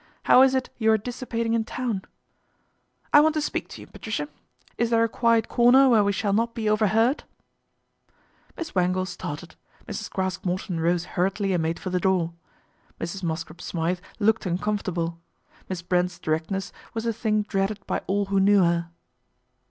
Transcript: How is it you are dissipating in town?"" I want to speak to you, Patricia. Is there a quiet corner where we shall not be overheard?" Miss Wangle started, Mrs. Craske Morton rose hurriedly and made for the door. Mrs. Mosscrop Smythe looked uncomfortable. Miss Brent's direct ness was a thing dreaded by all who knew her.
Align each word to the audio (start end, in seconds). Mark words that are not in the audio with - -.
How 0.23 0.41
is 0.41 0.55
it 0.55 0.71
you 0.79 0.91
are 0.91 0.97
dissipating 0.97 1.53
in 1.53 1.63
town?"" 1.63 2.01
I 3.13 3.19
want 3.21 3.35
to 3.35 3.39
speak 3.41 3.67
to 3.67 3.81
you, 3.81 3.85
Patricia. 3.85 4.27
Is 4.75 4.89
there 4.89 5.03
a 5.03 5.07
quiet 5.07 5.47
corner 5.47 5.89
where 5.89 6.03
we 6.03 6.11
shall 6.11 6.33
not 6.33 6.55
be 6.55 6.67
overheard?" 6.67 7.23
Miss 8.57 8.73
Wangle 8.73 9.05
started, 9.05 9.55
Mrs. 9.87 10.09
Craske 10.09 10.43
Morton 10.43 10.79
rose 10.79 11.05
hurriedly 11.05 11.53
and 11.53 11.61
made 11.61 11.77
for 11.77 11.91
the 11.91 11.99
door. 11.99 12.33
Mrs. 12.99 13.21
Mosscrop 13.21 13.61
Smythe 13.61 13.99
looked 14.17 14.47
uncomfortable. 14.47 15.19
Miss 15.69 15.83
Brent's 15.83 16.17
direct 16.17 16.49
ness 16.49 16.71
was 16.95 17.05
a 17.05 17.13
thing 17.13 17.43
dreaded 17.43 17.85
by 17.85 18.01
all 18.07 18.25
who 18.25 18.39
knew 18.39 18.63
her. 18.63 18.89